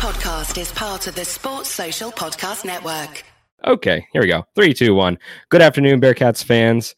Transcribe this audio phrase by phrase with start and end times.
[0.00, 3.22] podcast is part of the Sports Social Podcast Network.
[3.66, 4.46] Okay, here we go.
[4.54, 5.18] Three, two, one.
[5.50, 6.96] Good afternoon, Bearcats fans.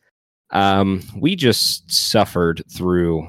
[0.51, 3.29] Um, we just suffered through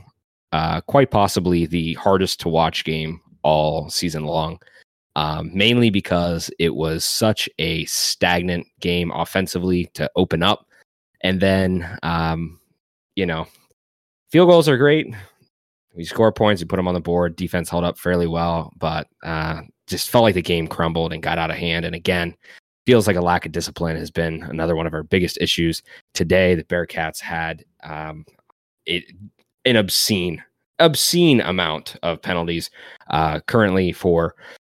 [0.52, 4.60] uh, quite possibly the hardest to watch game all season long,
[5.16, 10.68] um, mainly because it was such a stagnant game offensively to open up.
[11.22, 12.60] And then, um,
[13.16, 13.48] you know,
[14.32, 15.16] field goals are great.
[15.94, 17.36] We score points, we put them on the board.
[17.36, 21.38] Defense held up fairly well, but uh, just felt like the game crumbled and got
[21.38, 21.86] out of hand.
[21.86, 22.36] And again,
[22.86, 25.82] feels like a lack of discipline has been another one of our biggest issues
[26.14, 26.56] today.
[26.56, 28.26] The Bearcats had um,
[28.86, 29.04] it,
[29.66, 30.44] an obscene,
[30.80, 32.70] obscene amount of penalties
[33.10, 34.36] uh, currently for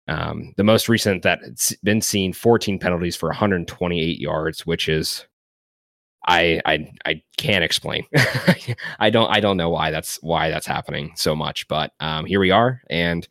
[0.09, 5.27] um, the most recent that's been seen 14 penalties for 128 yards, which is
[6.27, 8.05] I I I can't explain.
[8.99, 12.41] I don't I don't know why that's why that's happening so much, but um, here
[12.41, 13.27] we are, and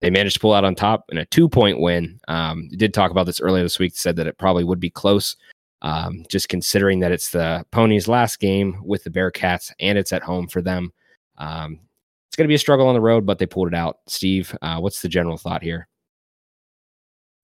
[0.00, 2.20] they managed to pull out on top in a two point win.
[2.28, 3.96] Um, did talk about this earlier this week.
[3.96, 5.36] Said that it probably would be close,
[5.82, 10.22] um, just considering that it's the Ponies' last game with the Bearcats and it's at
[10.22, 10.92] home for them.
[11.38, 11.80] Um,
[12.28, 13.98] it's going to be a struggle on the road, but they pulled it out.
[14.06, 15.88] Steve, uh, what's the general thought here?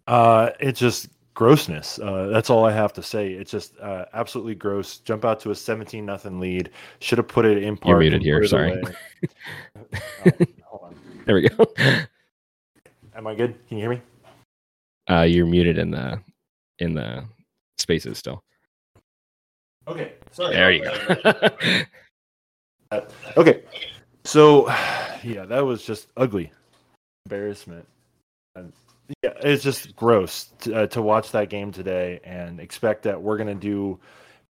[0.07, 2.01] Uh, it just grossness.
[2.01, 3.33] Uh, that's all I have to say.
[3.33, 4.99] It's just uh, absolutely gross.
[4.99, 6.71] Jump out to a 17 nothing lead.
[6.99, 7.91] Should have put it in park.
[7.91, 8.45] You're muted here.
[8.47, 8.83] Sorry.
[10.73, 10.91] oh,
[11.27, 11.67] there we go.
[13.15, 13.55] Am I good?
[13.69, 14.03] Can you hear me?
[15.09, 16.21] Uh, you're muted in the
[16.81, 17.25] in the
[17.79, 18.43] spaces still.
[19.87, 20.15] Okay.
[20.33, 20.55] Sorry.
[20.55, 21.51] There you go.
[22.91, 23.01] Uh,
[23.37, 23.63] okay.
[24.25, 24.69] So,
[25.23, 26.51] yeah, that was just ugly
[27.27, 27.87] embarrassment.
[28.57, 28.73] And
[29.23, 33.37] yeah, it's just gross to, uh, to watch that game today and expect that we're
[33.37, 33.99] going to do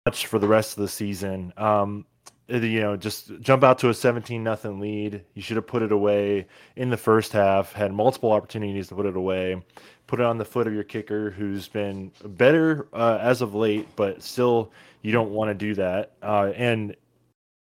[0.06, 1.54] much for the rest of the season.
[1.58, 2.06] Um,
[2.48, 5.24] you know, just jump out to a 17 nothing lead.
[5.36, 9.06] You should have put it away in the first half, had multiple opportunities to put
[9.06, 9.62] it away,
[10.08, 13.88] put it on the foot of your kicker, who's been better uh, as of late,
[13.96, 14.72] but still,
[15.04, 16.14] you don't want to do that.
[16.24, 16.96] Uh, and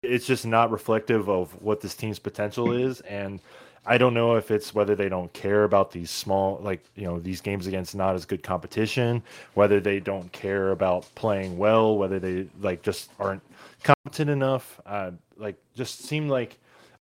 [0.03, 3.00] it's just not reflective of what this team's potential is.
[3.00, 3.41] And
[3.87, 7.21] I don't know if it's whether they don't care about these small, like, you know,
[7.21, 9.22] these games against not as good competition,
[9.55, 13.43] whether they don't care about playing well, whether they, like, just aren't
[13.83, 14.81] competent enough.
[14.87, 16.59] Uh, like, just seemed like,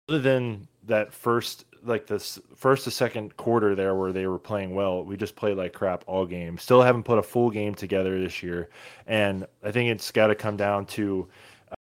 [0.08, 4.74] other than that first, like, this first to second quarter there where they were playing
[4.74, 6.58] well, we just played like crap all game.
[6.58, 8.70] Still haven't put a full game together this year.
[9.06, 11.28] And I think it's got to come down to,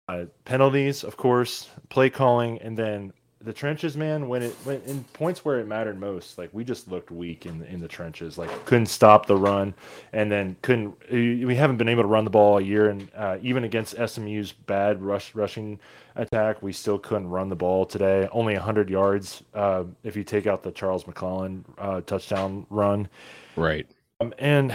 [0.07, 5.03] uh, penalties, of course, play calling, and then the trenches, man, when it went in
[5.13, 8.37] points where it mattered most, like we just looked weak in in the trenches.
[8.37, 9.73] Like couldn't stop the run,
[10.11, 10.95] and then couldn't.
[11.09, 14.51] We haven't been able to run the ball a year, and uh, even against SMU's
[14.51, 15.79] bad rush rushing
[16.15, 18.27] attack, we still couldn't run the ball today.
[18.33, 23.07] Only 100 yards uh, if you take out the Charles McClelland uh, touchdown run.
[23.55, 23.87] Right.
[24.19, 24.71] Um, and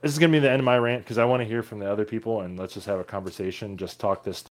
[0.00, 1.80] this is gonna be the end of my rant because I want to hear from
[1.80, 3.76] the other people, and let's just have a conversation.
[3.76, 4.44] Just talk this.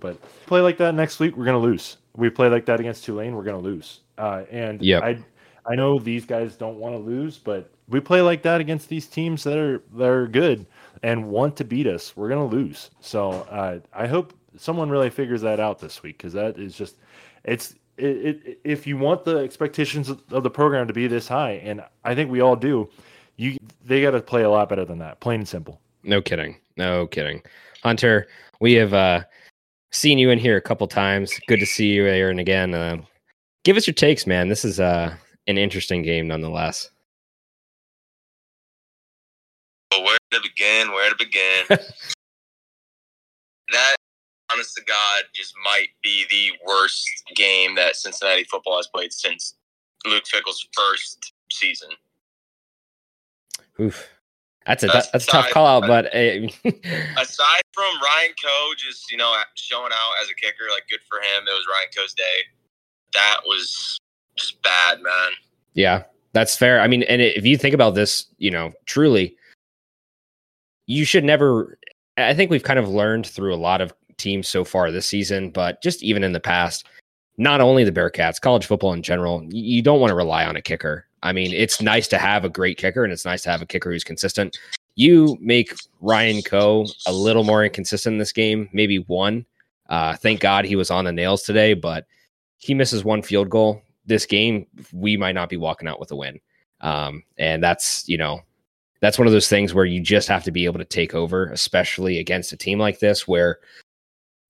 [0.00, 1.98] But play like that next week, we're gonna lose.
[2.16, 4.00] We play like that against Tulane, we're gonna lose.
[4.16, 5.02] Uh, and Yep.
[5.02, 5.18] I
[5.66, 9.06] I know these guys don't want to lose, but we play like that against these
[9.06, 10.66] teams that are that are good
[11.02, 12.16] and want to beat us.
[12.16, 12.90] We're gonna lose.
[13.00, 16.96] So uh, I hope someone really figures that out this week because that is just
[17.44, 18.04] it's it,
[18.46, 21.82] it, if you want the expectations of of the program to be this high, and
[22.04, 22.88] I think we all do,
[23.36, 25.20] you they got to play a lot better than that.
[25.20, 25.80] Plain and simple.
[26.02, 26.56] No kidding.
[26.76, 27.42] No kidding.
[27.82, 28.28] Hunter,
[28.60, 29.22] we have uh
[29.90, 31.32] seen you in here a couple times.
[31.46, 32.74] Good to see you, Aaron, again.
[32.74, 32.98] Uh,
[33.64, 34.48] give us your takes, man.
[34.48, 35.14] This is uh
[35.46, 36.90] an interesting game nonetheless.
[39.90, 40.92] But where to begin?
[40.92, 41.64] Where to begin?
[43.70, 43.96] that,
[44.52, 49.54] honest to God, just might be the worst game that Cincinnati football has played since
[50.06, 51.88] Luke Fickell's first season.
[53.80, 54.08] Oof.
[54.68, 56.46] That's a That's that's a tough call out, but uh,
[57.16, 61.18] Aside from Ryan Coe just, you know, showing out as a kicker, like good for
[61.20, 61.48] him.
[61.48, 62.22] It was Ryan Coe's day.
[63.14, 63.98] That was
[64.36, 65.30] just bad, man.
[65.72, 66.02] yeah,
[66.34, 66.82] that's fair.
[66.82, 69.34] I mean, and if you think about this, you know, truly,
[70.86, 71.78] you should never.
[72.18, 75.48] I think we've kind of learned through a lot of teams so far this season,
[75.48, 76.86] but just even in the past,
[77.38, 80.62] not only the Bearcats, college football in general, you don't want to rely on a
[80.62, 81.07] kicker.
[81.22, 83.66] I mean, it's nice to have a great kicker and it's nice to have a
[83.66, 84.58] kicker who's consistent.
[84.94, 89.46] You make Ryan Coe a little more inconsistent in this game, maybe one.
[89.88, 92.06] Uh, thank God he was on the nails today, but
[92.58, 93.82] he misses one field goal.
[94.06, 96.40] This game, we might not be walking out with a win.
[96.80, 98.40] Um, and that's, you know,
[99.00, 101.46] that's one of those things where you just have to be able to take over,
[101.50, 103.58] especially against a team like this, where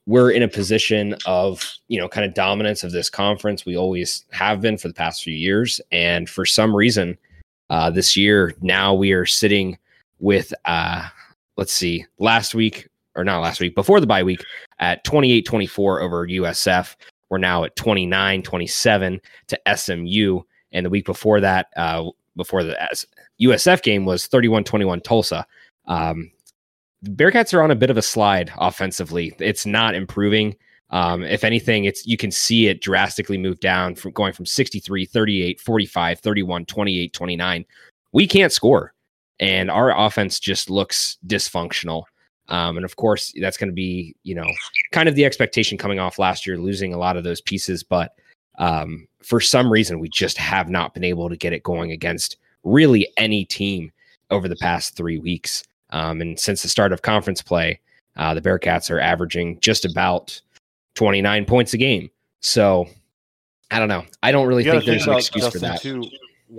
[0.08, 3.66] we're in a position of you know kind of dominance of this conference.
[3.66, 7.18] We always have been for the past few years, and for some reason,
[7.68, 9.78] uh, this year now we are sitting
[10.18, 11.06] with uh,
[11.58, 14.42] let's see, last week or not last week before the bye week
[14.78, 16.94] at 28-24 over USF.
[17.28, 20.40] We're now at 29-27 to SMU,
[20.72, 22.76] and the week before that, uh, before the
[23.42, 25.44] USF game was 31-21 Tulsa.
[25.86, 26.30] Um,
[27.04, 29.34] Bearcats are on a bit of a slide offensively.
[29.38, 30.56] It's not improving.
[30.90, 35.04] Um, if anything, it's you can see it drastically move down from going from 63,
[35.04, 37.64] 38, 45, 31, 28, 29.
[38.12, 38.94] We can't score.
[39.38, 42.04] And our offense just looks dysfunctional.
[42.48, 44.50] Um, and of course, that's going to be, you know,
[44.92, 47.82] kind of the expectation coming off last year, losing a lot of those pieces.
[47.82, 48.14] But
[48.58, 52.38] um, for some reason, we just have not been able to get it going against
[52.64, 53.92] really any team
[54.30, 55.62] over the past three weeks.
[55.90, 57.80] Um, and since the start of conference play,
[58.16, 60.40] uh, the Bearcats are averaging just about
[60.94, 62.10] 29 points a game.
[62.40, 62.88] So
[63.70, 64.04] I don't know.
[64.22, 65.80] I don't really think there's an excuse Justin, for that.
[65.80, 66.02] Too,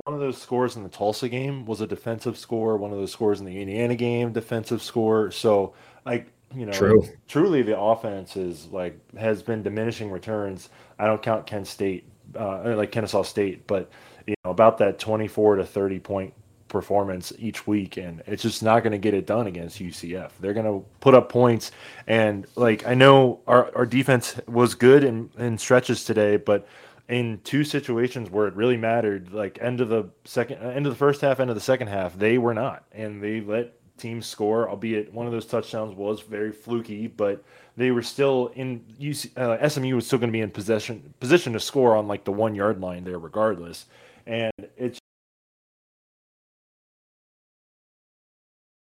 [0.05, 2.77] one of those scores in the Tulsa game was a defensive score.
[2.77, 5.31] One of those scores in the Indiana game, defensive score.
[5.31, 5.73] So,
[6.05, 7.03] like, you know, True.
[7.27, 10.69] truly the offense is like has been diminishing returns.
[10.97, 12.05] I don't count Kent State,
[12.35, 13.89] uh, like Kennesaw State, but
[14.25, 16.33] you know about that 24 to 30 point
[16.69, 20.31] performance each week and it's just not going to get it done against UCF.
[20.39, 21.71] They're going to put up points
[22.07, 26.67] and like I know our our defense was good in in stretches today, but
[27.09, 30.97] in two situations where it really mattered, like end of the second end of the
[30.97, 34.69] first half, end of the second half, they were not and they let teams score,
[34.69, 37.43] albeit one of those touchdowns was very fluky, but
[37.75, 41.53] they were still in UC, uh, SMU was still going to be in possession position
[41.53, 43.85] to score on like the 1 yard line there regardless.
[44.25, 44.99] And it's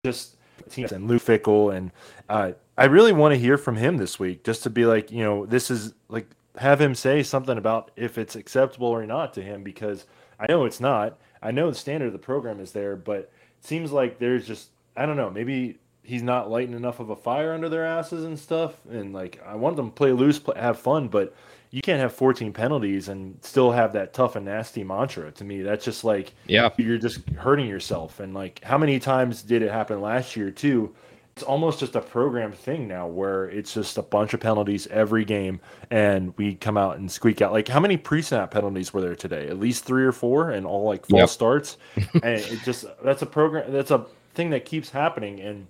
[0.06, 0.36] just
[0.78, 1.92] and Lou Fickell and
[2.30, 5.24] uh, I really want to hear from him this week just to be like, you
[5.24, 9.42] know, this is like have him say something about if it's acceptable or not to
[9.42, 10.06] him because
[10.40, 11.18] I know it's not.
[11.42, 13.32] I know the standard of the program is there, but it
[13.62, 17.54] seems like there's just I don't know, maybe he's not lighting enough of a fire
[17.54, 20.80] under their asses and stuff and like I want them to play loose, play, have
[20.80, 21.36] fun, but
[21.72, 25.32] you can't have 14 penalties and still have that tough and nasty mantra.
[25.32, 26.70] To me that's just like yeah.
[26.78, 28.20] you're just hurting yourself.
[28.20, 30.94] And like how many times did it happen last year too?
[31.36, 35.26] It's almost just a program thing now where it's just a bunch of penalties every
[35.26, 35.60] game
[35.92, 37.52] and we come out and squeak out.
[37.52, 39.50] Like how many pre-snap penalties were there today?
[39.50, 41.30] At least three or four and all like false yep.
[41.30, 41.78] starts?
[42.14, 45.42] And it just that's a program that's a thing that keeps happening.
[45.42, 45.68] And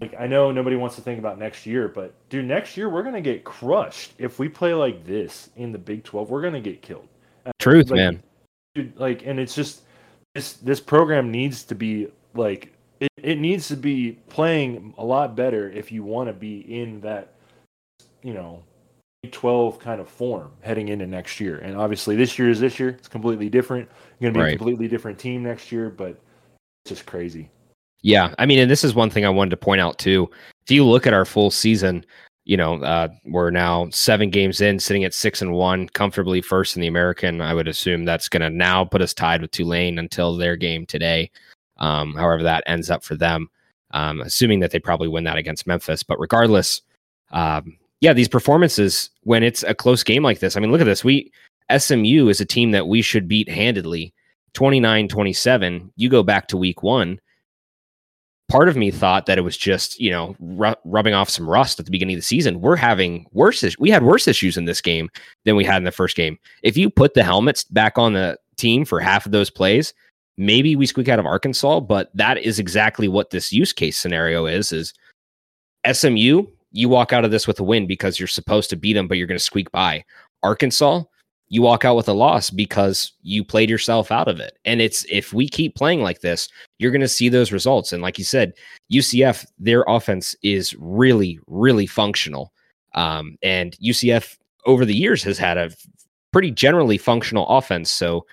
[0.00, 3.02] like I know nobody wants to think about next year, but dude, next year we're
[3.02, 6.30] gonna get crushed if we play like this in the Big Twelve.
[6.30, 7.08] We're gonna get killed.
[7.46, 8.22] Uh, Truth, like, man.
[8.74, 9.82] Dude, like, and it's just
[10.34, 15.34] this this program needs to be like it, it needs to be playing a lot
[15.34, 17.32] better if you want to be in that
[18.22, 18.62] you know
[19.22, 21.58] Big 12 kind of form heading into next year.
[21.58, 22.90] And obviously this year is this year.
[22.90, 23.88] It's completely different.
[24.20, 24.54] To be right.
[24.54, 27.50] a completely different team next year, but it's just crazy.
[28.06, 30.30] Yeah, I mean, and this is one thing I wanted to point out too.
[30.64, 32.06] If you look at our full season,
[32.44, 36.76] you know, uh, we're now seven games in, sitting at six and one, comfortably first
[36.76, 37.40] in the American.
[37.40, 40.86] I would assume that's going to now put us tied with Tulane until their game
[40.86, 41.32] today.
[41.78, 43.50] Um, however, that ends up for them,
[43.90, 46.04] um, assuming that they probably win that against Memphis.
[46.04, 46.82] But regardless,
[47.32, 50.56] um, yeah, these performances when it's a close game like this.
[50.56, 51.02] I mean, look at this.
[51.02, 51.32] We
[51.76, 54.14] SMU is a team that we should beat handedly.
[54.52, 55.92] 29 27.
[55.96, 57.18] You go back to week one
[58.48, 61.78] part of me thought that it was just you know ru- rubbing off some rust
[61.78, 62.60] at the beginning of the season.
[62.60, 63.62] We're having worse.
[63.62, 65.08] Is- we had worse issues in this game
[65.44, 66.38] than we had in the first game.
[66.62, 69.92] If you put the helmets back on the team for half of those plays,
[70.36, 71.80] maybe we squeak out of Arkansas.
[71.80, 74.72] But that is exactly what this use case scenario is.
[74.72, 74.94] Is
[75.90, 76.46] SMU?
[76.72, 79.16] You walk out of this with a win because you're supposed to beat them, but
[79.16, 80.04] you're going to squeak by.
[80.42, 81.02] Arkansas,
[81.48, 84.58] you walk out with a loss because you played yourself out of it.
[84.64, 86.48] And it's if we keep playing like this,
[86.78, 87.92] you're going to see those results.
[87.92, 88.52] And like you said,
[88.92, 92.52] UCF, their offense is really, really functional.
[92.94, 94.36] Um, and UCF
[94.66, 95.70] over the years has had a
[96.32, 97.92] pretty generally functional offense.
[97.92, 98.26] So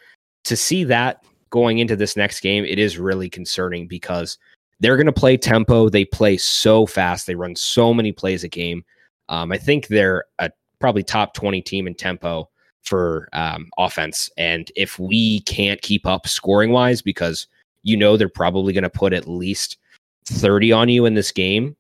[0.45, 4.39] to see that going into this next game, it is really concerning because
[4.79, 5.87] they're going to play tempo.
[5.87, 7.27] They play so fast.
[7.27, 8.83] They run so many plays a game.
[9.29, 12.49] Um, I think they're a probably top 20 team in tempo
[12.83, 14.29] for um, offense.
[14.37, 17.47] And if we can't keep up scoring wise, because
[17.83, 19.77] you know they're probably going to put at least
[20.25, 21.75] 30 on you in this game,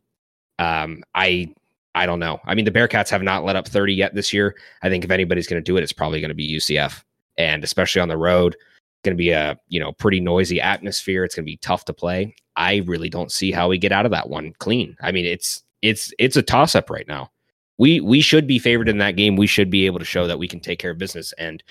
[0.59, 1.53] um, I
[1.95, 2.39] I don't know.
[2.45, 4.55] I mean, the Bearcats have not let up 30 yet this year.
[4.81, 7.03] I think if anybody's going to do it, it's probably going to be UCF,
[7.37, 11.23] and especially on the road, it's going to be a you know pretty noisy atmosphere.
[11.23, 12.35] It's going to be tough to play.
[12.55, 14.95] I really don't see how we get out of that one clean.
[15.01, 17.29] I mean, it's it's it's a toss up right now.
[17.77, 19.35] We we should be favored in that game.
[19.35, 21.33] We should be able to show that we can take care of business.
[21.37, 21.63] And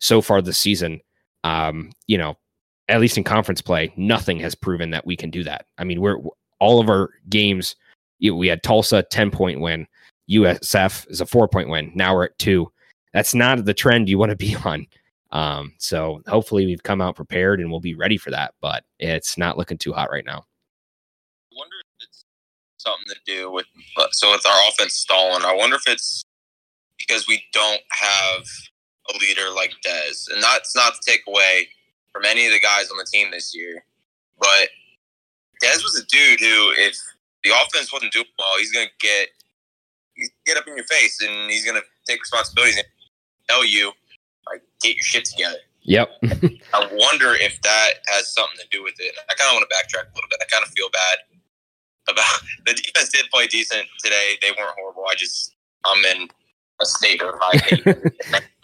[0.00, 1.00] so far this season,
[1.44, 2.36] um, you know,
[2.88, 5.66] at least in conference play, nothing has proven that we can do that.
[5.78, 6.18] I mean, we're
[6.60, 7.76] all of our games.
[8.18, 9.86] You we had Tulsa ten point win,
[10.30, 11.90] USF is a four point win.
[11.94, 12.70] Now we're at two.
[13.12, 14.86] That's not the trend you want to be on.
[15.30, 18.54] Um, so hopefully we've come out prepared and we'll be ready for that.
[18.60, 20.44] But it's not looking too hot right now.
[22.78, 23.66] Something to do with
[24.12, 25.44] so with our offense stalling.
[25.44, 26.24] I wonder if it's
[26.98, 28.44] because we don't have
[29.14, 31.68] a leader like Dez, and that's not to take away
[32.12, 33.84] from any of the guys on the team this year,
[34.38, 34.68] but
[35.62, 36.96] Dez was a dude who, if
[37.44, 39.28] the offense wasn't doing well, he's gonna get
[40.14, 42.86] he's get up in your face and he's gonna take responsibilities and
[43.48, 43.92] tell you
[44.50, 45.58] like get your shit together.
[45.82, 46.10] Yep.
[46.74, 49.14] I wonder if that has something to do with it.
[49.30, 50.38] I kind of want to backtrack a little bit.
[50.42, 51.37] I kind of feel bad
[52.08, 54.36] about the defense did play decent today.
[54.40, 55.04] They weren't horrible.
[55.08, 56.28] I just I'm in
[56.80, 57.94] a state of high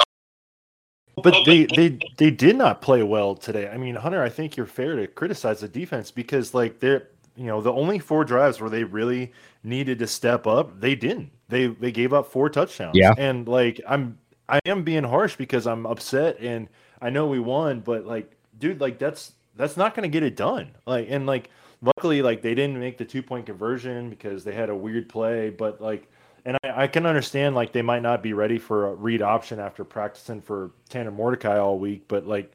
[1.22, 3.68] But they, they they did not play well today.
[3.68, 7.46] I mean, Hunter, I think you're fair to criticize the defense because like they're you
[7.46, 9.32] know the only four drives where they really
[9.62, 11.30] needed to step up, they didn't.
[11.48, 12.96] They they gave up four touchdowns.
[12.96, 13.14] Yeah.
[13.16, 16.68] And like I'm I am being harsh because I'm upset and
[17.00, 20.70] I know we won, but like dude, like that's that's not gonna get it done.
[20.86, 21.50] Like and like
[21.84, 25.50] luckily like they didn't make the two point conversion because they had a weird play,
[25.50, 26.10] but like
[26.44, 29.58] and I, I, can understand like they might not be ready for a read option
[29.58, 32.52] after practicing for Tanner Mordecai all week, but like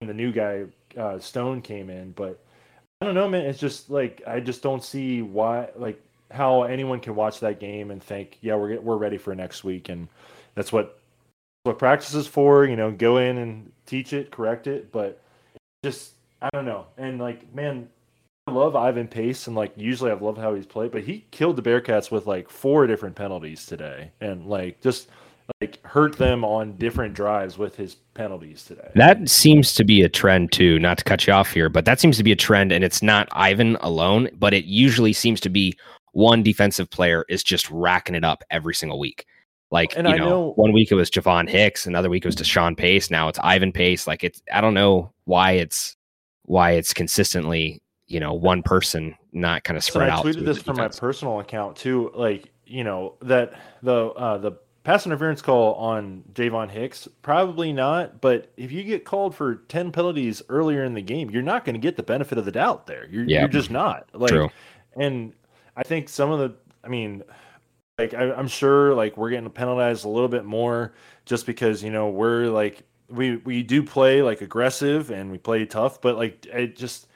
[0.00, 0.64] the new guy
[0.96, 2.42] uh, Stone came in, but
[3.00, 3.44] I don't know, man.
[3.44, 7.90] It's just like I just don't see why like how anyone can watch that game
[7.90, 10.08] and think, yeah, we're we're ready for next week, and
[10.54, 10.98] that's what
[11.64, 12.64] what practice is for.
[12.66, 15.22] You know, go in and teach it, correct it, but
[15.84, 16.86] just I don't know.
[16.96, 17.88] And like, man,
[18.52, 21.62] love Ivan Pace, and like usually I've loved how he's played, but he killed the
[21.62, 25.08] Bearcats with like four different penalties today, and like just
[25.60, 28.90] like hurt them on different drives with his penalties today.
[28.94, 30.78] That seems to be a trend too.
[30.78, 33.02] Not to cut you off here, but that seems to be a trend, and it's
[33.02, 35.76] not Ivan alone, but it usually seems to be
[36.12, 39.26] one defensive player is just racking it up every single week.
[39.72, 42.36] Like And you know, know- one week it was Javon Hicks, another week it was
[42.36, 43.10] Deshawn Pace.
[43.10, 44.06] Now it's Ivan Pace.
[44.06, 45.96] Like it's I don't know why it's
[46.44, 50.26] why it's consistently you know one person not kind of So spread I out.
[50.26, 52.10] I tweeted this from my personal account too.
[52.14, 54.52] Like you know that the uh, the
[54.84, 58.20] pass interference call on Javon Hicks probably not.
[58.20, 61.74] But if you get called for ten penalties earlier in the game, you're not going
[61.74, 63.06] to get the benefit of the doubt there.
[63.10, 63.40] You're Yeah.
[63.40, 64.08] you're just not.
[64.12, 64.48] Like, True.
[64.96, 65.32] and
[65.76, 67.24] I think some of the, I mean,
[67.98, 70.94] like I, I'm sure like we're getting penalized a little bit more
[71.24, 75.64] just because you know we're like we we do play like aggressive and we play
[75.66, 77.08] tough, but like it just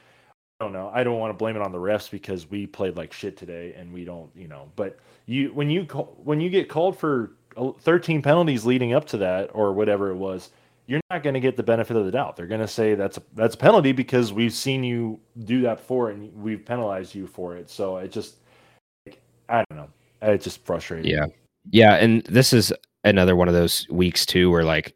[0.61, 0.91] don't know.
[0.95, 3.75] I don't want to blame it on the refs because we played like shit today
[3.77, 4.71] and we don't, you know.
[4.77, 9.17] But you when you when you get called for uh, 13 penalties leading up to
[9.19, 10.51] that or whatever it was,
[10.87, 12.37] you're not going to get the benefit of the doubt.
[12.37, 15.79] They're going to say that's a, that's a penalty because we've seen you do that
[15.79, 17.71] before and we've penalized you for it.
[17.71, 18.37] So it just
[19.07, 19.89] like, I don't know.
[20.23, 21.11] It's just frustrating.
[21.11, 21.27] Yeah.
[21.71, 21.95] Yeah.
[21.95, 22.73] And this is
[23.05, 24.95] another one of those weeks too where like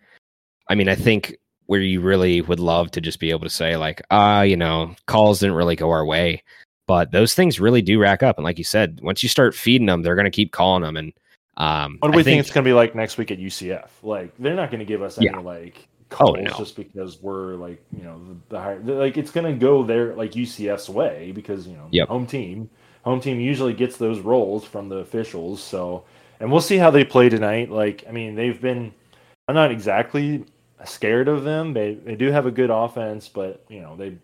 [0.68, 3.76] I mean, I think where you really would love to just be able to say,
[3.76, 6.42] like, ah, you know, calls didn't really go our way.
[6.86, 8.36] But those things really do rack up.
[8.36, 10.96] And like you said, once you start feeding them, they're gonna keep calling them.
[10.96, 11.12] And
[11.56, 13.88] um What do we think, it's going to be like next week at UCF?
[14.02, 15.38] Like they're not going to give us any Yeah.
[15.38, 16.52] like Oh, calls no.
[16.58, 20.14] just because we're like you know the, the higher like it's going to go there
[20.14, 22.08] like UCF's way because you know Yep.
[22.08, 22.68] home team
[23.04, 25.62] home team usually gets those roles from the officials.
[25.62, 26.04] So
[26.40, 27.70] and we'll see how they play tonight.
[27.70, 28.92] Like I mean they've been
[29.48, 30.44] I'm not exactly
[30.84, 31.72] scared of them.
[31.72, 34.16] They they do have a good offense, but you know they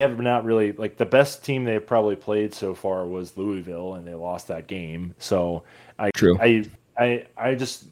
[0.00, 4.06] have not really like the best team they've probably played so far was Louisville, and
[4.06, 5.14] they lost that game.
[5.18, 5.64] So
[5.98, 6.36] I True.
[6.40, 6.64] I
[6.98, 7.86] I I just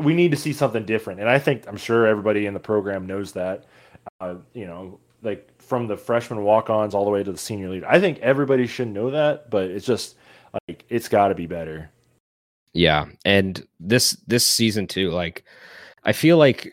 [0.00, 3.06] we need to see something different, and I think I'm sure everybody in the program
[3.06, 3.64] knows that.
[4.20, 7.86] Uh, you know, like from the freshman walk-ons all the way to the senior leader.
[7.88, 10.16] I think everybody should know that, but it's just
[10.68, 11.90] like it's got to be better.
[12.72, 15.44] Yeah, and this this season too, like
[16.04, 16.72] I feel like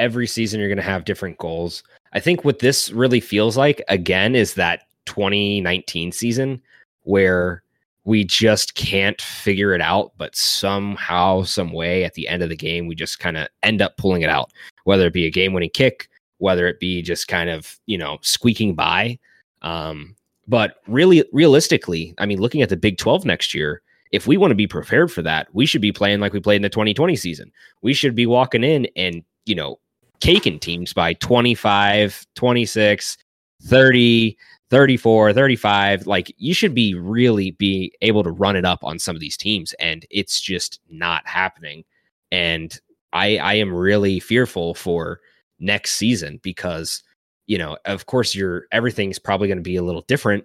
[0.00, 1.84] every season you're going to have different goals.
[2.12, 6.60] I think what this really feels like again is that 2019 season
[7.02, 7.62] where
[8.04, 12.56] we just can't figure it out, but somehow, some way, at the end of the
[12.56, 14.50] game, we just kind of end up pulling it out.
[14.84, 18.74] Whether it be a game-winning kick, whether it be just kind of you know squeaking
[18.74, 19.18] by.
[19.62, 20.16] Um,
[20.48, 24.50] but really, realistically, I mean, looking at the Big 12 next year, if we want
[24.50, 27.14] to be prepared for that, we should be playing like we played in the 2020
[27.14, 27.52] season.
[27.82, 29.78] We should be walking in and, you know,
[30.20, 33.18] caking teams by 25, 26,
[33.62, 34.36] 30,
[34.70, 36.06] 34, 35.
[36.06, 39.36] Like you should be really be able to run it up on some of these
[39.36, 41.84] teams, and it's just not happening.
[42.30, 42.78] And
[43.12, 45.20] I I am really fearful for
[45.58, 47.02] next season because
[47.46, 50.44] you know, of course, your everything's probably going to be a little different.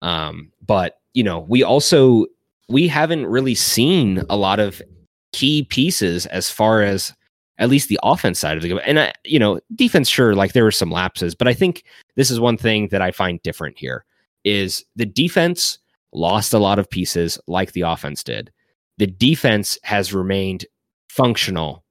[0.00, 2.24] Um, but you know, we also
[2.68, 4.80] we haven't really seen a lot of
[5.32, 7.12] key pieces as far as
[7.58, 8.80] at least the offense side of the game.
[8.84, 11.84] And I, you know, defense, sure, like there were some lapses, but I think
[12.14, 14.04] this is one thing that I find different here
[14.44, 15.78] is the defense
[16.12, 18.52] lost a lot of pieces like the offense did.
[18.98, 20.66] The defense has remained
[21.08, 21.84] functional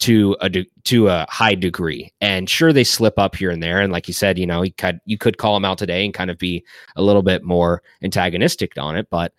[0.00, 2.12] to a de- to a high degree.
[2.20, 3.80] And sure, they slip up here and there.
[3.80, 6.14] And like you said, you know, you could you could call them out today and
[6.14, 6.64] kind of be
[6.96, 9.32] a little bit more antagonistic on it, but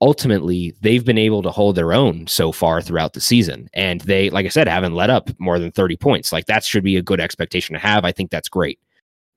[0.00, 3.68] ultimately they've been able to hold their own so far throughout the season.
[3.74, 6.32] And they, like I said, haven't let up more than 30 points.
[6.32, 8.04] Like that should be a good expectation to have.
[8.04, 8.78] I think that's great.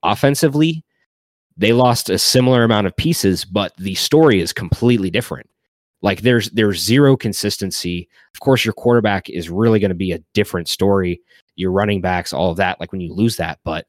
[0.04, 0.84] Offensively,
[1.58, 5.50] they lost a similar amount of pieces, but the story is completely different.
[6.02, 8.10] Like there's there's zero consistency.
[8.34, 11.22] Of course, your quarterback is really going to be a different story.
[11.56, 12.80] Your running backs, all of that.
[12.80, 13.86] Like when you lose that, but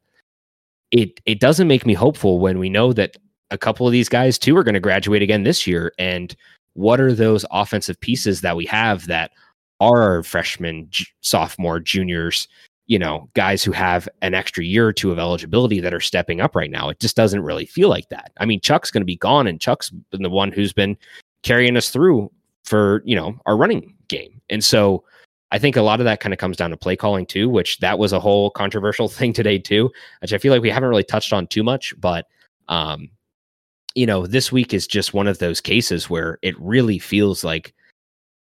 [0.91, 3.17] it it doesn't make me hopeful when we know that
[3.49, 6.35] a couple of these guys too are going to graduate again this year, and
[6.73, 9.31] what are those offensive pieces that we have that
[9.79, 12.47] are freshmen, j- sophomore, juniors,
[12.87, 16.41] you know, guys who have an extra year or two of eligibility that are stepping
[16.41, 16.89] up right now.
[16.89, 18.31] It just doesn't really feel like that.
[18.39, 20.97] I mean, Chuck's going to be gone, and Chuck's been the one who's been
[21.43, 22.31] carrying us through
[22.63, 24.41] for, you know, our running game.
[24.49, 25.03] And so
[25.51, 27.77] I think a lot of that kind of comes down to play calling too, which
[27.79, 31.03] that was a whole controversial thing today too, which I feel like we haven't really
[31.03, 32.25] touched on too much, but
[32.69, 33.09] um,
[33.95, 37.73] you know, this week is just one of those cases where it really feels like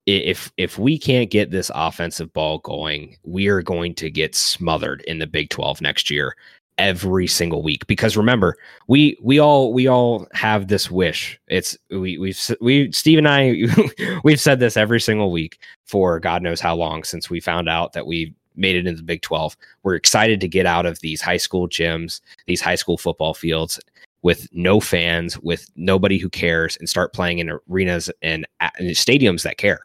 [0.06, 5.02] if if we can't get this offensive ball going, we are going to get smothered
[5.02, 6.36] in the Big 12 next year
[6.80, 7.86] every single week.
[7.88, 11.40] Because remember we we all we all have this wish.
[11.48, 13.56] It's we we've we steve and i
[14.24, 17.94] we've said this every single week for god knows how long since we found out
[17.94, 21.22] that we made it into the big 12 we're excited to get out of these
[21.22, 23.80] high school gyms these high school football fields
[24.22, 29.44] with no fans with nobody who cares and start playing in arenas and, and stadiums
[29.44, 29.80] that care.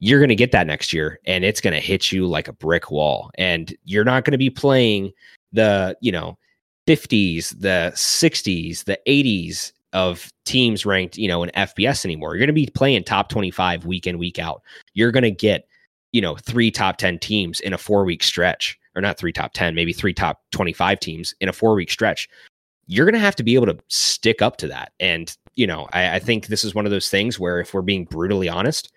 [0.00, 2.52] You're going to get that next year and it's going to hit you like a
[2.52, 3.30] brick wall.
[3.38, 5.12] And you're not going to be playing
[5.52, 6.36] the you know
[6.86, 12.34] 50s the 60s the 80s of teams ranked you know in fbs anymore.
[12.34, 14.62] You're going to be playing top 25 week in week out.
[14.94, 15.66] You're going to get
[16.12, 19.52] you know three top 10 teams in a four week stretch or not three top
[19.54, 22.28] 10 maybe three top 25 teams in a four week stretch
[22.86, 25.88] you're going to have to be able to stick up to that and you know
[25.92, 28.92] I, I think this is one of those things where if we're being brutally honest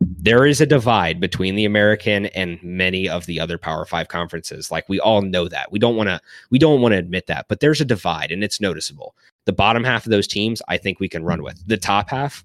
[0.00, 4.70] there is a divide between the American and many of the other Power 5 conferences.
[4.70, 5.72] Like we all know that.
[5.72, 8.44] We don't want to we don't want to admit that, but there's a divide and
[8.44, 9.16] it's noticeable.
[9.44, 11.66] The bottom half of those teams, I think we can run with.
[11.66, 12.44] The top half,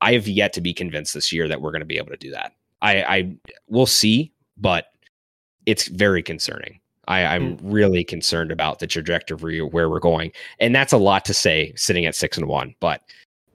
[0.00, 2.16] I have yet to be convinced this year that we're going to be able to
[2.16, 2.54] do that.
[2.80, 3.36] I I
[3.68, 4.86] will see, but
[5.64, 6.80] it's very concerning.
[7.08, 7.70] I, I'm hmm.
[7.70, 10.32] really concerned about the trajectory where we're going.
[10.60, 13.02] And that's a lot to say sitting at six and one, but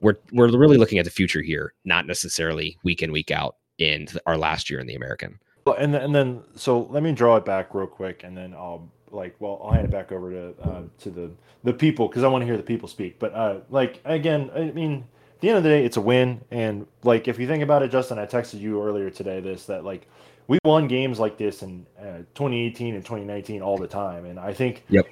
[0.02, 4.08] we're we're really looking at the future here, not necessarily week in week out in
[4.26, 5.40] our last year in the American.
[5.66, 8.54] Well, and then, and then so let me draw it back real quick, and then
[8.54, 11.32] I'll like well I'll hand it back over to uh, to the
[11.64, 13.20] the people because I want to hear the people speak.
[13.20, 15.04] But uh, like again, I mean,
[15.36, 17.84] at the end of the day, it's a win, and like if you think about
[17.84, 20.08] it, Justin, I texted you earlier today this that like
[20.48, 24.54] we won games like this in uh, 2018 and 2019 all the time, and I
[24.54, 25.06] think yep.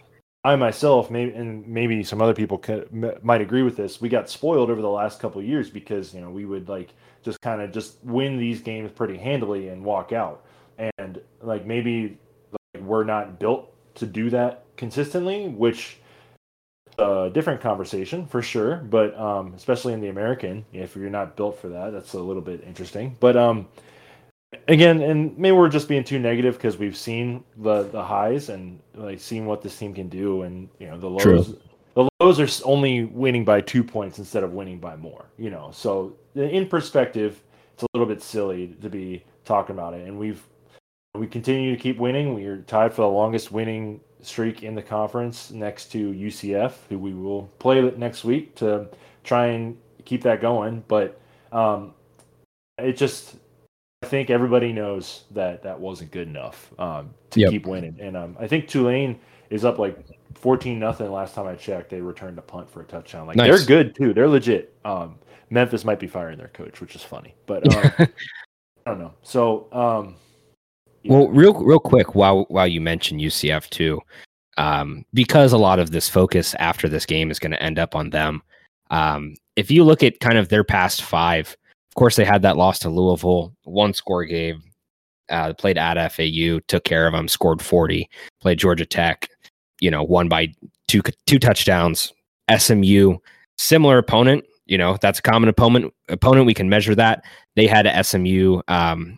[0.43, 3.99] I myself, maybe and maybe some other people could, m- might agree with this.
[3.99, 6.89] We got spoiled over the last couple years because you know we would like
[7.23, 10.45] just kind of just win these games pretty handily and walk out,
[10.97, 12.17] and like maybe
[12.51, 15.97] like, we're not built to do that consistently, which
[16.97, 18.77] a different conversation for sure.
[18.77, 22.41] But um, especially in the American, if you're not built for that, that's a little
[22.41, 23.17] bit interesting.
[23.19, 23.67] But um,
[24.67, 28.79] again, and maybe we're just being too negative because we've seen the the highs and
[28.93, 31.23] like seen what this team can do, and you know the lows.
[31.23, 31.59] True.
[31.95, 35.25] The lows are only winning by two points instead of winning by more.
[35.37, 37.41] You know, so in perspective,
[37.73, 40.07] it's a little bit silly to be talking about it.
[40.07, 40.43] And we've
[41.13, 42.33] we continue to keep winning.
[42.33, 46.97] We are tied for the longest winning streak in the conference next to UCF, who
[46.97, 48.89] we will play next week to
[49.23, 50.83] try and keep that going.
[50.87, 51.19] But
[51.51, 51.93] um,
[52.77, 53.35] it just
[54.05, 57.49] I think everybody knows that that wasn't good enough um, to yep.
[57.49, 57.97] keep winning.
[57.99, 59.97] And um, I think Tulane is up like
[60.35, 61.89] 14 nothing last time I checked.
[61.89, 63.25] They returned a punt for a touchdown.
[63.25, 63.49] Like nice.
[63.49, 64.13] they're good too.
[64.13, 64.75] They're legit.
[64.85, 65.15] Um,
[65.49, 67.91] Memphis might be firing their coach, which is funny, but um,
[68.85, 69.13] I don't know.
[69.23, 70.15] So, um,
[71.01, 71.13] yeah.
[71.13, 74.01] well, real real quick, while while you mentioned UCF too,
[74.57, 77.95] um, because a lot of this focus after this game is going to end up
[77.95, 78.43] on them.
[78.91, 81.57] Um, if you look at kind of their past five,
[81.95, 84.61] of course, they had that loss to Louisville, one score game.
[85.29, 88.07] Uh, played at FAU, took care of them, scored 40.
[88.41, 89.29] Played Georgia Tech,
[89.79, 90.53] you know, won by
[90.89, 92.13] two two touchdowns.
[92.55, 93.15] SMU,
[93.57, 94.43] similar opponent.
[94.65, 95.93] You know, that's a common opponent.
[96.09, 97.23] Opponent, we can measure that.
[97.55, 99.17] They had a SMU, um,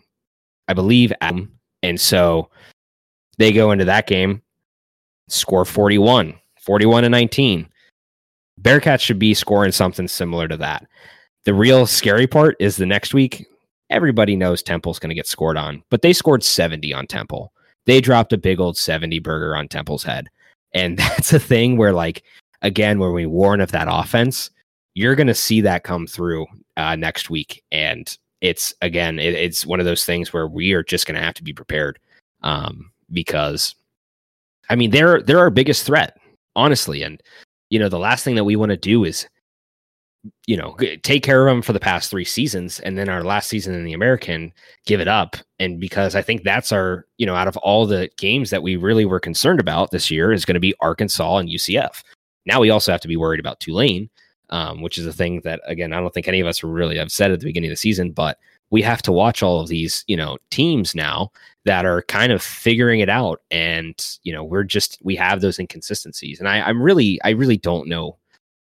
[0.68, 2.48] I believe, and so
[3.38, 4.40] they go into that game,
[5.26, 7.68] score 41, 41 and 19.
[8.62, 10.86] Bearcats should be scoring something similar to that.
[11.44, 13.46] The real scary part is the next week,
[13.90, 17.52] everybody knows Temple's going to get scored on, but they scored 70 on Temple.
[17.86, 20.28] They dropped a big old 70 burger on Temple's head.
[20.74, 22.22] And that's a thing where, like,
[22.62, 24.50] again, when we warn of that offense,
[24.94, 26.46] you're going to see that come through
[26.76, 27.62] uh, next week.
[27.72, 31.24] And it's, again, it, it's one of those things where we are just going to
[31.24, 31.98] have to be prepared
[32.42, 33.74] um, because,
[34.68, 36.18] I mean, they're, they're our biggest threat,
[36.56, 37.02] honestly.
[37.02, 37.22] And
[37.70, 39.28] you know, the last thing that we want to do is,
[40.46, 43.48] you know, take care of them for the past three seasons and then our last
[43.48, 44.52] season in the American,
[44.86, 45.36] give it up.
[45.58, 48.76] And because I think that's our, you know, out of all the games that we
[48.76, 52.02] really were concerned about this year is going to be Arkansas and UCF.
[52.46, 54.10] Now we also have to be worried about Tulane,
[54.50, 57.12] um, which is a thing that, again, I don't think any of us really have
[57.12, 58.38] said at the beginning of the season, but
[58.70, 61.30] we have to watch all of these, you know, teams now
[61.64, 63.40] that are kind of figuring it out.
[63.50, 66.38] And, you know, we're just, we have those inconsistencies.
[66.38, 68.18] And I, I'm really, I really don't know.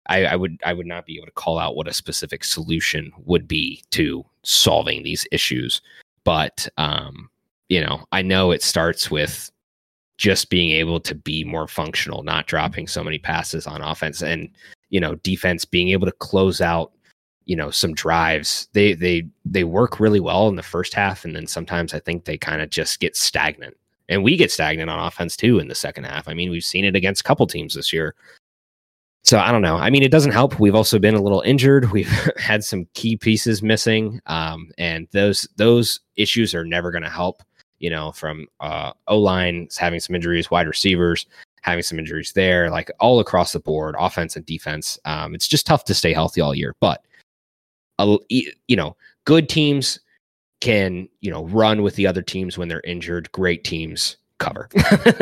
[0.09, 3.12] I, I would, I would not be able to call out what a specific solution
[3.25, 5.81] would be to solving these issues.
[6.25, 7.31] But, um,
[7.69, 9.51] you know, I know it starts with
[10.19, 14.49] just being able to be more functional, not dropping so many passes on offense and,
[14.90, 16.92] you know, defense being able to close out
[17.47, 18.69] you know some drives.
[18.73, 22.25] They they they work really well in the first half and then sometimes i think
[22.25, 23.77] they kind of just get stagnant.
[24.09, 26.29] And we get stagnant on offense too in the second half.
[26.29, 28.14] I mean we've seen it against a couple teams this year
[29.27, 29.77] so i don't know.
[29.77, 30.59] I mean it doesn't help.
[30.59, 31.91] We've also been a little injured.
[31.93, 37.11] We've had some key pieces missing um, and those those issues are never going to
[37.11, 37.43] help
[37.79, 41.27] you know from uh, o line having some injuries wide receivers
[41.62, 44.99] having some injuries there like all across the board offense and defense.
[45.05, 47.03] Um, it's just tough to stay healthy all year but
[48.29, 49.99] you know, good teams
[50.61, 53.31] can, you know, run with the other teams when they're injured.
[53.33, 54.68] Great teams cover.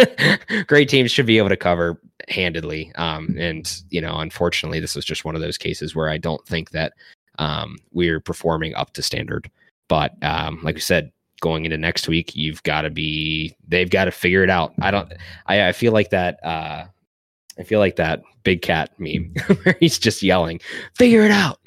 [0.66, 2.92] Great teams should be able to cover handedly.
[2.96, 6.44] Um, and, you know, unfortunately, this was just one of those cases where I don't
[6.46, 6.94] think that
[7.38, 9.50] um, we're performing up to standard.
[9.88, 14.06] But um, like we said, going into next week, you've got to be, they've got
[14.06, 14.72] to figure it out.
[14.80, 15.12] I don't,
[15.46, 16.86] I, I feel like that, uh,
[17.58, 20.60] I feel like that big cat meme where he's just yelling,
[20.94, 21.60] figure it out.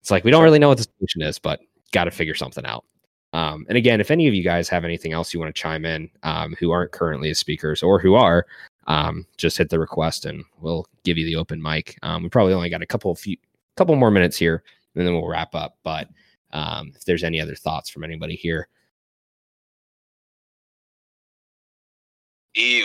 [0.00, 1.60] It's like we don't really know what the solution is, but
[1.92, 2.84] got to figure something out.
[3.32, 5.84] Um, and again, if any of you guys have anything else you want to chime
[5.84, 8.46] in, um, who aren't currently as speakers or who are,
[8.86, 11.96] um, just hit the request and we'll give you the open mic.
[12.02, 13.36] Um, we probably only got a couple few,
[13.76, 14.62] couple more minutes here,
[14.94, 15.78] and then we'll wrap up.
[15.84, 16.08] But
[16.52, 18.68] um, if there's any other thoughts from anybody here,
[22.56, 22.84] Eve,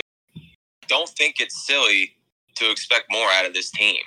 [0.87, 2.15] don't think it's silly
[2.55, 3.97] to expect more out of this team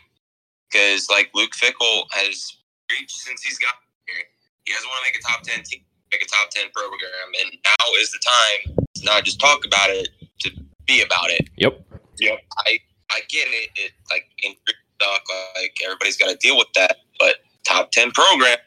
[0.71, 2.59] because, like Luke Fickell has
[2.91, 3.75] reached since he's got
[4.07, 4.25] here.
[4.65, 5.81] He doesn't want to make a top 10 team,
[6.13, 7.29] make a top 10 program.
[7.43, 10.09] And now is the time to not just talk about it,
[10.41, 10.51] to
[10.87, 11.49] be about it.
[11.57, 11.81] Yep.
[12.21, 12.39] Yep.
[12.67, 12.79] I,
[13.11, 13.71] I get it.
[13.77, 14.55] It like in
[15.01, 15.23] stuck,
[15.57, 16.97] like everybody's got to deal with that.
[17.19, 18.59] But top 10 program,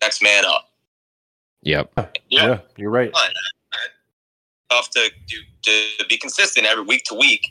[0.00, 0.70] next man up.
[1.62, 1.92] Yep.
[1.96, 3.12] Yeah, yeah you're right.
[4.70, 7.46] Tough to do to be consistent every week to week,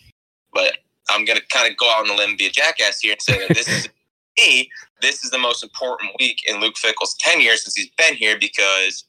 [0.54, 0.78] but
[1.10, 3.22] I'm gonna kind of go out on the limb and be a jackass here and
[3.22, 3.90] say that this is
[4.38, 4.70] me,
[5.02, 9.06] this is the most important week in Luke Fickell's tenure since he's been here because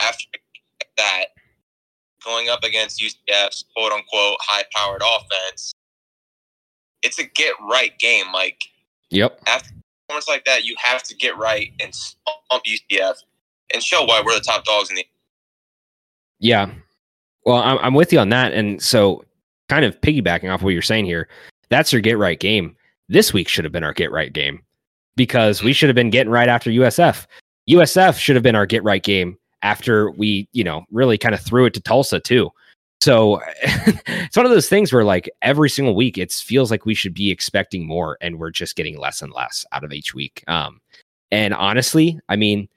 [0.00, 0.24] after
[0.98, 1.26] that,
[2.24, 5.72] going up against UCF's quote unquote high powered offense,
[7.02, 8.26] it's a get right game.
[8.32, 8.60] Like,
[9.10, 9.40] yep.
[9.46, 9.70] After
[10.06, 13.14] performance like that, you have to get right and stomp UCF
[13.72, 15.06] and show why we're the top dogs in the.
[16.38, 16.70] Yeah.
[17.44, 18.52] Well, I'm, I'm with you on that.
[18.52, 19.24] And so,
[19.68, 21.28] kind of piggybacking off what you're saying here,
[21.68, 22.76] that's your get right game
[23.08, 24.62] this week should have been our get right game
[25.16, 25.74] because we mm-hmm.
[25.74, 27.26] should have been getting right after USF.
[27.68, 31.40] USF should have been our get right game after we, you know, really kind of
[31.40, 32.50] threw it to Tulsa too.
[33.00, 36.94] So it's one of those things where like every single week it feels like we
[36.94, 40.44] should be expecting more and we're just getting less and less out of each week.
[40.48, 40.80] Um,
[41.30, 42.68] and honestly, I mean,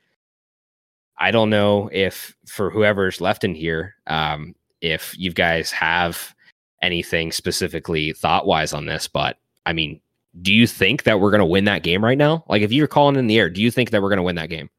[1.18, 6.36] I don't know if for whoever's left in here, um, if you guys have
[6.82, 10.02] anything specifically thought wise on this, but I mean,
[10.42, 12.44] do you think that we're going to win that game right now?
[12.50, 14.36] Like, if you're calling in the air, do you think that we're going to win
[14.36, 14.70] that game?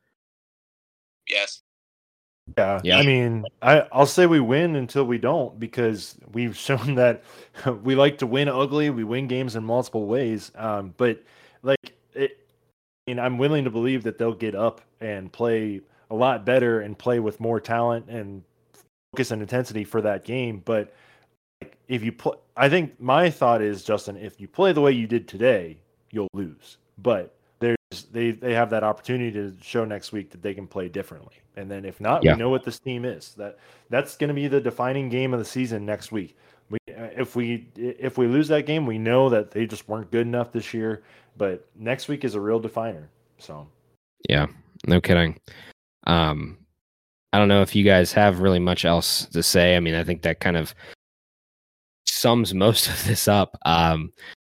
[1.29, 1.63] Yes.
[2.57, 2.99] Yeah, Yeah.
[2.99, 7.23] I mean, I, I'll say we win until we don't because we've shown that
[7.83, 8.91] we like to win ugly.
[8.91, 10.53] We win games in multiple ways.
[10.55, 11.23] Um, but
[11.63, 12.39] like, it,
[13.07, 16.81] I mean, I'm willing to believe that they'll get up and play a lot better
[16.81, 18.43] and play with more talent and
[19.13, 20.63] focus and intensity for that game.
[20.65, 20.95] But
[21.61, 24.93] like, if you play, I think my thought is Justin, if you play the way
[24.93, 25.79] you did today,
[26.11, 26.79] you'll lose.
[26.99, 30.89] But there's they they have that opportunity to show next week that they can play
[30.89, 31.35] differently.
[31.57, 32.33] And then if not, Yeah.
[32.35, 33.35] we know what this team is.
[33.35, 33.59] That
[33.91, 36.37] that's going to be the defining game of the season next week.
[36.71, 40.11] We uh, if we if we lose that game, we know that they just weren't
[40.11, 41.03] good enough this year.
[41.37, 43.09] But next week is a real definer.
[43.39, 43.67] So
[44.29, 44.47] Yeah,
[44.87, 45.39] no kidding.
[46.07, 46.59] Um,
[47.33, 49.77] I don't know if you guys have really much else to say.
[49.77, 50.75] I mean, I think that kind of
[52.07, 53.57] sums most of this up.
[53.67, 54.13] Um,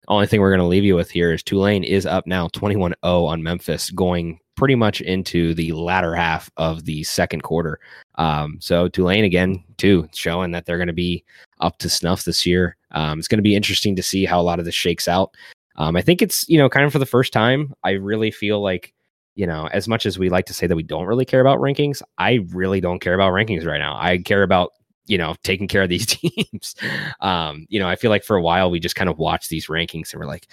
[0.08, 2.94] only thing we're going to leave you with here is Tulane is up now 21
[3.04, 7.80] 0 on Memphis, going pretty much into the latter half of the second quarter.
[8.16, 11.24] Um, so Tulane again, too, showing that they're going to be
[11.60, 12.78] up to snuff this year.
[12.92, 15.36] Um, it's going to be interesting to see how a lot of this shakes out.
[15.78, 18.62] Um, I think it's, you know, kind of for the first time, I really feel
[18.62, 18.94] like
[19.36, 21.60] you know, as much as we like to say that we don't really care about
[21.60, 23.98] rankings, I really don't care about rankings right now.
[24.00, 24.72] I care about,
[25.08, 26.76] you know, taking care of these teams.
[27.22, 29.68] um, you know, I feel like for a while we just kind of watched these
[29.68, 30.48] rankings and we're like,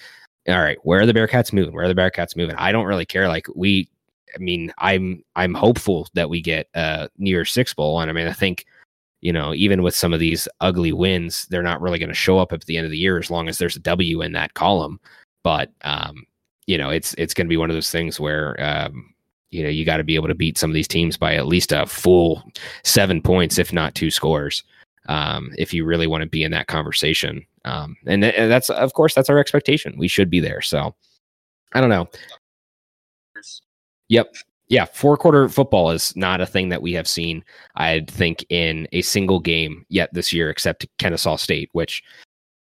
[0.49, 1.75] all right, where are the Bearcats moving?
[1.75, 2.57] Where are the Bearcats moving?
[2.57, 3.29] I don't really care.
[3.29, 3.89] Like we,
[4.35, 8.15] I mean, I'm I'm hopeful that we get uh New Year's Six bowl, and I
[8.15, 8.67] mean, I think
[9.21, 12.39] you know, even with some of these ugly wins, they're not really going to show
[12.39, 14.55] up at the end of the year as long as there's a W in that
[14.55, 14.99] column.
[15.45, 16.27] But um,
[16.67, 19.12] you know, it's it's going to be one of those things where um,
[19.53, 21.47] you know you got to be able to beat some of these teams by at
[21.47, 22.43] least a full
[22.83, 24.65] seven points, if not two scores,
[25.09, 27.47] um, if you really want to be in that conversation.
[27.65, 29.95] Um, and, th- and that's of course that's our expectation.
[29.97, 30.61] We should be there.
[30.61, 30.95] So
[31.75, 32.09] I don't know.
[34.09, 34.35] Yep.
[34.69, 37.45] Yeah, four quarter football is not a thing that we have seen,
[37.77, 42.03] I think, in a single game yet this year, except Kennesaw State, which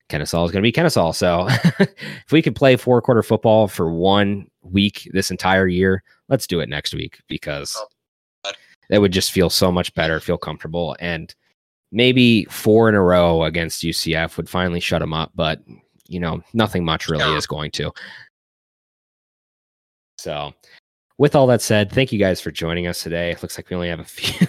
[0.10, 1.14] Kennesaw is going to be Kennesaw.
[1.14, 1.48] So
[1.80, 6.62] if we could play four quarter football for one week this entire year, let's do
[6.62, 7.78] it next week because
[8.90, 10.96] that would just feel so much better, feel comfortable.
[11.00, 11.36] And
[11.92, 15.32] maybe four in a row against UCF would finally shut them up.
[15.36, 15.62] But,
[16.08, 17.92] you know, nothing much really is going to.
[20.18, 20.54] So,
[21.18, 23.32] with all that said, thank you guys for joining us today.
[23.32, 24.48] It looks like we only have a few,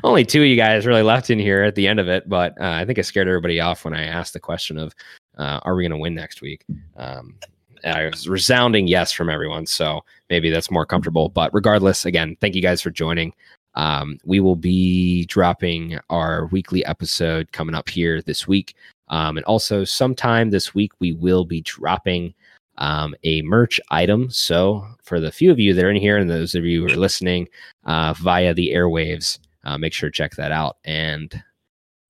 [0.04, 2.28] only two of you guys really left in here at the end of it.
[2.28, 4.94] But uh, I think I scared everybody off when I asked the question of,
[5.36, 6.64] uh, "Are we going to win next week?"
[6.96, 7.36] Um,
[7.82, 10.02] it was resounding yes from everyone, so
[10.34, 11.28] maybe that's more comfortable.
[11.28, 13.32] But regardless, again, thank you guys for joining.
[13.76, 18.74] Um, we will be dropping our weekly episode coming up here this week,
[19.08, 22.34] um, and also sometime this week we will be dropping
[22.78, 24.28] um, a merch item.
[24.28, 26.92] So, for the few of you that are in here and those of you who
[26.92, 27.48] are listening
[27.84, 31.40] uh, via the airwaves, uh, make sure to check that out and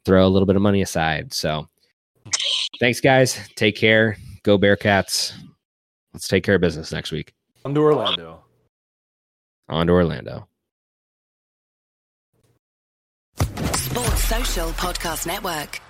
[0.06, 1.34] throw a little bit of money aside.
[1.34, 1.68] So,
[2.80, 3.38] thanks, guys.
[3.54, 4.16] Take care.
[4.44, 5.34] Go Bearcats.
[6.14, 7.34] Let's take care of business next week.
[7.64, 8.44] On to Orlando.
[9.68, 10.48] On to Orlando.
[13.38, 15.80] Sports Social Podcast Network.